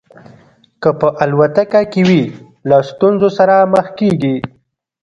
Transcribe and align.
که 0.81 0.89
په 0.99 1.07
الوتکه 1.23 1.81
کې 1.91 2.01
وي 2.07 2.23
له 2.69 2.77
ستونزو 2.89 3.29
سره 3.37 3.55
مخ 3.73 3.85
کېږي. 3.99 4.35